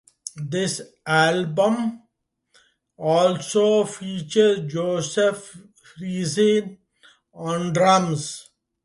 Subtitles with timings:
[0.37, 2.01] The album
[2.97, 5.19] also features Josh
[5.75, 6.79] Freese
[7.35, 8.49] on drums.